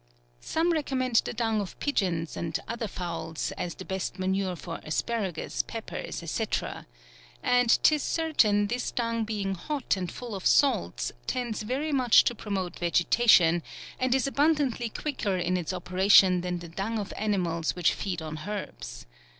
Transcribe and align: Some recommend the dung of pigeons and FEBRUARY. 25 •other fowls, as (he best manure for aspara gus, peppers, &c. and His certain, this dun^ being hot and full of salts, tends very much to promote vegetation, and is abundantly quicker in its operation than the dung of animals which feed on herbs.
Some 0.39 0.71
recommend 0.73 1.17
the 1.25 1.31
dung 1.31 1.61
of 1.61 1.79
pigeons 1.79 2.35
and 2.35 2.55
FEBRUARY. 2.55 2.65
25 2.79 2.79
•other 2.79 2.91
fowls, 2.91 3.51
as 3.55 3.75
(he 3.77 3.83
best 3.83 4.17
manure 4.17 4.55
for 4.55 4.79
aspara 4.79 5.31
gus, 5.31 5.61
peppers, 5.61 6.23
&c. 6.27 6.45
and 7.43 7.71
His 7.87 8.01
certain, 8.01 8.65
this 8.65 8.91
dun^ 8.91 9.27
being 9.27 9.53
hot 9.53 9.95
and 9.95 10.11
full 10.11 10.33
of 10.33 10.47
salts, 10.47 11.11
tends 11.27 11.61
very 11.61 11.91
much 11.91 12.23
to 12.23 12.33
promote 12.33 12.79
vegetation, 12.79 13.61
and 13.99 14.15
is 14.15 14.25
abundantly 14.25 14.89
quicker 14.89 15.37
in 15.37 15.55
its 15.55 15.71
operation 15.71 16.41
than 16.41 16.57
the 16.57 16.67
dung 16.69 16.97
of 16.97 17.13
animals 17.15 17.75
which 17.75 17.93
feed 17.93 18.23
on 18.23 18.39
herbs. 18.47 19.05